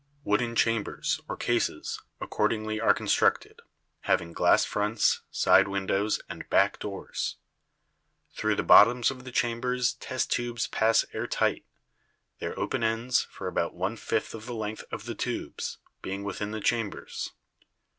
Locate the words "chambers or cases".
0.55-2.01